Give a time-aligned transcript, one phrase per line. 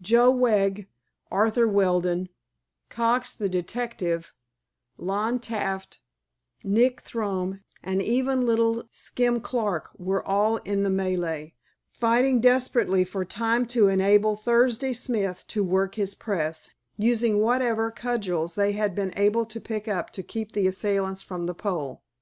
[0.00, 0.88] Joe Wegg,
[1.30, 2.30] Arthur Weldon,
[2.88, 4.32] Cox the detective,
[4.96, 6.00] Lon Taft,
[6.62, 11.52] Nick Thome and even little Skim Clark were all in the melee,
[11.92, 18.54] fighting desperately for time to enable Thursday Smith to work his press, using whatever cudgels
[18.54, 22.00] they had been able to pick up to keep the assailants from the pole.